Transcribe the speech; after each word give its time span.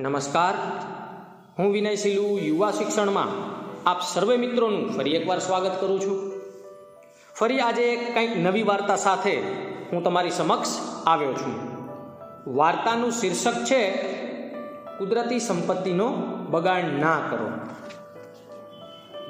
નમસ્કાર. 0.00 0.54
હું 1.58 1.72
વિનય 1.72 1.94
સિલુ, 1.94 2.38
યુવા 2.38 2.70
શિક્ષણમાં 2.70 3.24
આપ 3.90 4.00
સર્વે 4.00 4.36
મિત્રોનું 4.36 4.92
ફરી 4.92 5.10
એકવાર 5.10 5.38
સ્વાગત 5.38 5.80
કરું 5.80 6.00
છું. 6.00 6.32
ફરી 7.36 7.60
આજે 7.60 7.96
કંઈક 7.96 8.36
નવી 8.36 8.62
વાર્તા 8.62 8.96
સાથે 8.96 9.40
હું 9.92 10.02
તમારી 10.02 10.30
સમક્ષ 10.30 10.78
આવ્યો 11.06 11.32
છું. 11.32 11.54
વાર્તાનું 12.54 13.10
શીર્ષક 13.10 13.64
છે, 13.64 13.90
કુદરતી 14.98 15.40
સંપત્તિનો 15.40 16.08
બગાડ 16.50 16.84
ના 17.00 17.18
કરો. 17.30 17.50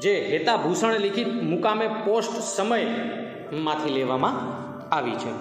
જે 0.00 0.20
હેતા 0.20 0.56
ભૂષણ 0.56 0.94
લિખિત 0.94 1.42
મુકામે 1.42 1.88
પોસ્ટ 1.88 2.42
સમયમાંથી 2.56 3.90
લેવામાં 3.90 4.32
આવી 4.94 5.14
છે. 5.14 5.32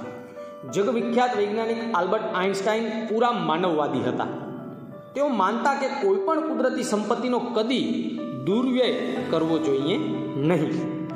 જગવિખ્યાત 0.69 1.37
વૈજ્ઞાનિક 1.37 1.95
આલ્બર્ટ 1.95 2.23
આઇન્સ્ટાઈન 2.35 3.05
પૂરા 3.05 3.31
માનવવાદી 3.31 4.03
હતા. 4.03 4.50
તેઓ 5.15 5.27
માનતા 5.27 5.73
કે 5.73 5.87
કોઈ 5.87 6.17
પણ 6.17 6.47
કુદરતી 6.47 6.83
સંપત્તિનો 6.83 7.39
કદી 7.39 7.83
દુર્વ્યય 8.45 8.93
કરવો 9.29 9.57
જોઈએ 9.57 9.97
નહીં. 10.35 11.07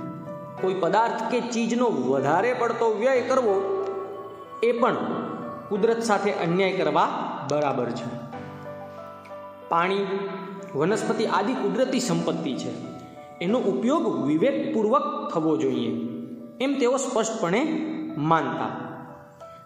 કોઈ 0.61 0.73
પદાર્થ 0.73 1.31
કે 1.31 1.39
ચીજનો 1.39 1.85
વધારે 1.85 2.53
પડતો 2.53 2.93
વ્યય 2.93 3.21
કરવો 3.21 3.85
એ 4.63 4.71
પણ 4.71 4.93
કુદરત 5.69 6.03
સાથે 6.03 6.31
અન્યાય 6.31 6.71
કરવા 6.71 7.09
બરાબર 7.51 7.85
છે. 7.85 8.35
પાણી, 9.69 10.05
વનસ્પતિ 10.75 11.25
આદિ 11.25 11.53
કુદરતી 11.53 11.99
સંપત્તિ 11.99 12.55
છે. 12.55 12.71
એનો 13.41 13.59
ઉપયોગ 13.59 14.25
વિવેકપૂર્વક 14.27 15.31
થવો 15.33 15.57
જોઈએ 15.57 15.91
એમ 16.61 16.73
તેઓ 16.79 16.97
સ્પષ્ટપણે 16.97 17.67
માનતા. 18.17 18.69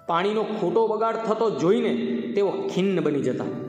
પાણીનો 0.08 0.44
ખોટો 0.44 0.88
બગાડ 0.88 1.16
થતો 1.16 1.50
જોઈને 1.50 1.96
તેઓ 2.36 2.52
ખિન્ન 2.52 3.02
બની 3.02 3.22
જતા. 3.22 3.69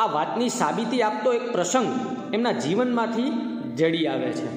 આ 0.00 0.06
વાતની 0.06 0.48
સાબિતી 0.48 1.02
આપતો 1.02 1.32
એક 1.32 1.52
પ્રસંગ 1.52 1.86
એમના 2.34 2.52
જીવનમાંથી 2.52 3.30
જડી 3.76 4.06
આવે 4.06 4.32
છે. 4.32 4.56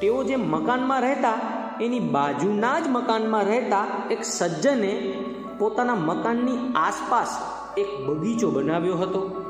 તેઓ 0.00 0.24
જે 0.24 0.36
મકાનમાં 0.36 1.00
રહેતા, 1.00 1.38
એની 1.80 2.00
બાજુના 2.00 2.80
જ 2.80 2.82
મકાનમાં 2.88 3.44
રહેતા 3.44 3.86
એક 4.10 4.24
સજ્જને 4.24 5.14
પોતાના 5.58 5.94
મકાનની 5.94 6.72
આસપાસ 6.72 7.38
એક 7.76 8.06
બગીચો 8.06 8.50
બનાવ્યો 8.50 8.96
હતો. 8.96 9.44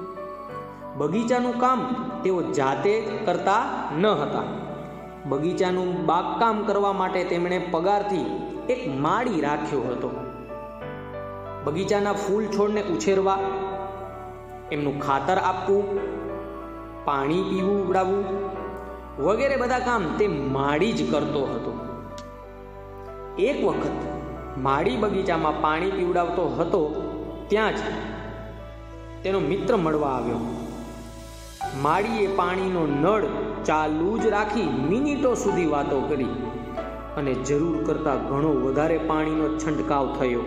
બગીચાનું 0.97 1.59
કામ 1.59 1.81
તેઓ 2.25 2.42
જાતે 2.42 3.01
કરતા 3.25 3.67
ન 3.98 4.07
હતા. 4.07 4.42
બગીચાનું 5.29 6.07
બાગકામ 6.07 6.62
કરવા 6.62 6.92
માટે 6.92 7.25
તેમણે 7.25 7.59
પગારથી 7.59 8.53
એક 8.69 9.01
માળી 9.01 9.41
રાખ્યો 9.41 9.81
હતો. 9.81 10.25
બગીચાના 11.64 12.12
ફૂલ 12.12 12.47
છોડને 12.47 12.83
ઉછેરવા 12.83 13.39
એમનું 14.73 15.01
ખાતર 15.01 15.39
આપવું, 15.39 15.87
પાણી 17.05 17.43
પીવું 17.43 17.89
ઉડાવવું 17.89 18.25
વગેરે 19.25 19.57
બધા 19.57 19.79
કામ 19.79 20.05
તે 20.19 20.29
માળી 20.29 20.93
જ 20.93 21.13
કરતો 21.13 21.43
હતો. 21.45 21.73
એક 23.43 23.65
વખત 23.65 23.97
માળી 24.59 24.97
બગીચામાં 24.97 25.61
પાણી 25.61 25.91
પીવડાવતો 25.91 26.45
હતો, 26.59 26.83
ત્યાં 27.48 27.73
જ 27.73 27.81
તેનો 29.23 29.41
મિત્ર 29.41 29.77
મળવા 29.77 30.09
આવ્યો. 30.09 30.41
માળીએ 31.83 32.27
પાણીનો 32.27 32.87
નળ 32.87 33.25
ચાલુ 33.65 34.19
જ 34.19 34.27
રાખી 34.27 34.69
મિનિટો 34.91 35.35
સુધી 35.35 35.67
વાતો 35.67 36.01
કરી 36.01 36.33
અને 37.17 37.35
જરૂર 37.35 37.85
કરતાં 37.85 38.29
ઘણો 38.29 38.53
વધારે 38.53 38.98
પાણીનો 38.98 39.59
છંટકાવ 39.59 40.17
થયો. 40.19 40.45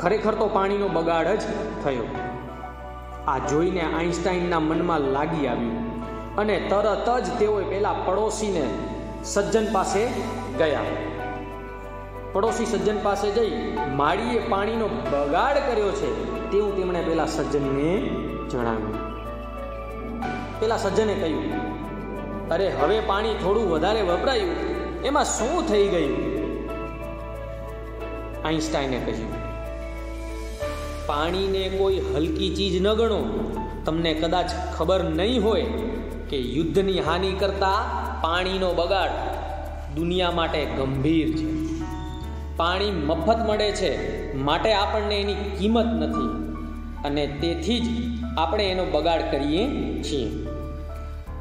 ખરેખર 0.00 0.34
તો 0.34 0.48
પાણીનો 0.48 0.88
બગાડ 0.88 1.28
જ 1.28 1.40
થયો. 1.84 2.04
આ 3.26 3.38
જોઈને 3.38 3.80
આઈન્સ્ટાઈનના 3.80 4.60
મનમાં 4.60 5.00
લાગી 5.00 5.46
આવ્યું 5.46 5.94
અને 6.36 6.66
તરત 6.70 7.22
જ 7.22 7.38
તેઓએ 7.38 7.64
પેલા 7.64 7.92
પડોશીને 7.92 8.68
સજ્જન 9.24 9.72
પાસે 9.72 10.06
ગયા. 10.58 10.80
પડોશી 12.32 12.66
સજ્જન 12.66 12.98
પાસે 13.02 13.30
જઈ 13.30 13.78
માળીએ 13.94 14.38
પાણીનો 14.38 14.86
બગાડ 14.86 15.56
કર્યો 15.56 15.90
છે 15.90 16.34
તેવું 16.50 16.76
તેમણે 16.76 17.02
પેલા 17.02 17.26
સજ્જનને 17.26 18.10
જણાવ્યું. 18.50 18.94
પેલા 20.60 20.76
સજ્જને 20.76 21.14
કહ્યું, 21.14 21.52
અરે, 22.48 22.70
હવે 22.70 23.00
પાણી 23.00 23.34
થોડું 23.34 23.70
વધારે 23.70 24.02
વપરાયું. 24.02 24.74
એમાં 25.02 25.24
શું 25.24 25.68
થઈ 25.68 25.88
ગયું? 25.88 26.34
આઈન્સ્ટાઈને 28.44 28.98
કહ્યું 28.98 29.43
પાણીને 31.06 31.68
કોઈ 31.68 32.00
હલકી 32.14 32.54
ચીજ 32.56 32.82
ન 32.82 32.94
ગણો. 32.94 33.20
તમને 33.84 34.14
કદાચ 34.14 34.50
ખબર 34.78 35.04
નહીં 35.04 35.44
હોય 35.44 35.62
કે 36.30 36.38
યુદ્ધની 36.38 37.00
હાનિ 37.00 37.32
કરતા 37.32 37.82
પાણીનો 38.20 38.74
બગાડ 38.74 39.08
દુનિયા 39.94 40.30
માટે 40.30 40.64
ગંભીર 40.64 41.36
છે. 41.36 41.64
પાણી 42.56 42.90
મફત 42.90 43.36
મળે 43.48 43.72
છે 43.72 44.32
માટે 44.34 44.72
આપણને 44.72 45.20
એની 45.20 45.34
કિંમત 45.34 45.86
નથી. 45.86 46.44
અને 47.04 47.26
તેથી 47.26 47.80
જ 47.80 47.86
આપણે 48.38 48.64
એનો 48.64 48.84
બગાડ 48.84 49.20
કરીએ 49.30 49.68
છીએ. 50.02 50.30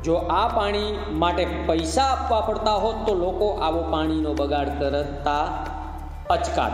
જો 0.03 0.13
આ 0.13 0.47
પાણી 0.47 0.97
માટે 1.12 1.46
પૈસા 1.46 2.03
આપવા 2.03 2.41
પડતા 2.41 2.73
હોત 2.73 3.07
તો 3.07 3.13
લોકો 3.13 3.47
આવો 3.47 3.84
પાણીનો 3.91 4.34
બગાડ 4.34 4.69
કરતા 4.79 5.44
અચકાત 6.29 6.72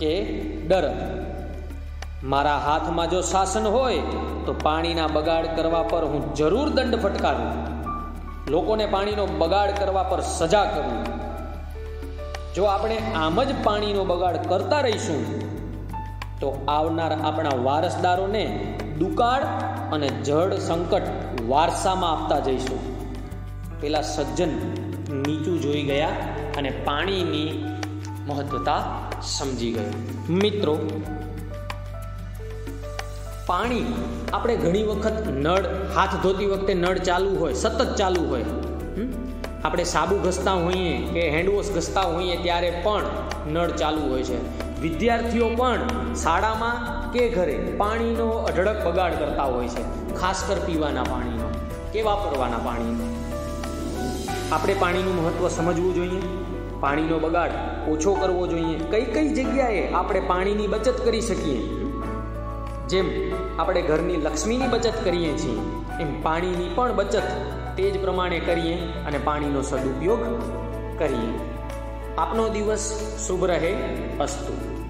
કે 0.00 0.24
ડરત. 0.68 1.31
મારા 2.24 2.58
હાથમાં 2.58 3.10
જો 3.10 3.20
શાસન 3.20 3.66
હોય, 3.66 3.98
તો 4.46 4.54
પાણીના 4.62 5.06
બગાડ 5.06 5.46
કરવા 5.56 5.82
પર 5.82 6.04
હું 6.04 6.34
જરૂર 6.34 6.68
દંડ 6.68 6.94
ફટકારું. 6.94 7.50
લોકોને 8.50 8.86
પાણીનો 8.86 9.26
બગાડ 9.26 9.70
કરવા 9.70 10.02
પર 10.02 10.20
સજા 10.20 10.64
કરું. 10.64 11.04
જો 12.54 12.64
આપણે 12.64 12.98
આમ 13.14 13.42
જ 13.42 13.64
પાણીનો 13.64 14.04
બગાડ 14.04 14.36
કરતા 14.36 14.80
રહીશું, 14.80 15.40
તો 16.40 16.64
આવનાર 16.68 17.12
આપણા 17.12 17.50
વારસદારોને 17.62 18.74
દુકાળ 18.98 19.42
અને 19.92 20.08
જળ 20.08 20.54
સંકટ 20.54 21.02
વારસામાં 21.48 22.10
આપતા 22.10 22.38
જઈશું. 22.38 22.80
પેલા 23.80 24.02
સજ્જન 24.02 24.48
નીચું 25.12 25.60
જોઈ 25.60 25.82
ગયા 25.82 26.08
અને 26.58 26.70
પાણીની 26.70 27.64
મહત્વતા 28.26 28.82
સમજી 29.22 29.72
ગયા. 29.72 29.84
મિત્રો 30.30 30.78
પાણી. 33.46 33.84
આપણે 34.32 34.56
ઘણી 34.56 34.82
વખત 34.82 35.28
નળ, 35.28 35.64
હાથ 35.94 36.22
ધોતી 36.22 36.46
વખતે 36.46 36.74
નળ 36.74 36.98
ચાલુ 36.98 37.36
હોય, 37.36 37.54
સતત 37.54 37.96
ચાલુ 37.96 38.28
હોય. 38.28 38.44
આપણે 39.64 39.84
સાબુ 39.84 40.16
ઘસતા 40.16 40.52
હોઈએ 40.52 41.06
કે 41.06 41.30
હેન્ડવોશ 41.30 41.70
ઘસતા 41.70 42.00
હોઈએ 42.00 42.36
ત્યારે 42.36 42.70
પણ 42.70 43.02
નળ 43.52 43.70
ચાલુ 43.70 44.10
હોય 44.10 44.22
છે. 44.22 44.38
વિદ્યાર્થીઓ 44.80 45.48
પણ 45.48 45.78
શાળામાં 46.14 47.12
કે 47.12 47.28
ઘરે 47.28 47.56
પાણીનો 47.78 48.28
અઢળક 48.28 48.86
બગાડ 48.86 49.12
કરતા 49.12 49.42
હોય 49.42 49.68
છે, 49.68 50.14
ખાસ 50.14 50.44
કર 50.48 50.56
પીવાના 50.66 51.02
પાણીનો 51.02 51.50
કે 51.92 52.02
વાપરવાના 52.02 52.56
પાણીનો. 52.56 53.04
આપણે 54.52 54.74
પાણીનું 54.74 55.22
મહત્ત્વ 55.24 55.48
સમજવું 55.48 55.94
જોઈએ. 55.94 56.22
પાણીનો 56.80 57.18
બગાડ 57.18 57.50
ઓછો 57.88 58.14
કરવો 58.14 58.46
જોઈએ. 58.46 58.78
કઈ 58.90 59.04
કઈ 59.04 59.28
જગ્યાએ 59.34 59.92
આપણે 59.92 60.20
પાણીની 60.20 60.66
બચત 60.66 61.04
કરી 61.04 61.20
શકીએ? 61.20 61.81
જેમ 62.92 63.08
આપણે 63.58 63.82
ઘરની 63.82 64.16
લક્ષ્મીની 64.16 64.68
બચત 64.68 65.04
કરીએ 65.04 65.32
છીએ, 65.32 65.60
એમ 66.00 66.22
પાણીની 66.22 66.72
પણ 66.74 66.96
બચત 66.96 67.22
તે 67.76 67.90
જ 67.90 68.00
પ્રમાણે 68.00 68.40
કરીએ 68.40 68.74
અને 69.06 69.18
પાણીનો 69.18 69.62
સદુપયોગ 69.62 70.22
કરીએ. 70.98 71.32
આપનો 72.18 72.48
દિવસ 72.48 72.84
શુભ 73.26 73.44
રહે, 73.44 73.72
અસ્તુ. 74.20 74.81